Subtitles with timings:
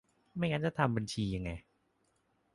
[0.35, 1.51] ไม่งั้นจะทำบัญชียังไง